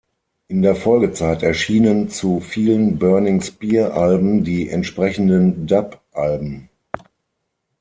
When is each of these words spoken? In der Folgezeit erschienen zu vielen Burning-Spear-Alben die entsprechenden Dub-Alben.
In 0.47 0.63
der 0.63 0.75
Folgezeit 0.75 1.43
erschienen 1.43 2.09
zu 2.09 2.39
vielen 2.39 2.97
Burning-Spear-Alben 2.97 4.43
die 4.43 4.67
entsprechenden 4.67 5.67
Dub-Alben. 5.67 6.69